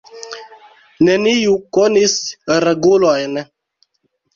[1.09, 2.19] Neniu konis
[2.67, 3.43] regulojn.